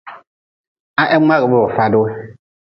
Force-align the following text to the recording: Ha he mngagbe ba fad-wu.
Ha 0.95 1.03
he 1.09 1.15
mngagbe 1.21 1.55
ba 1.63 1.69
fad-wu. 1.75 2.05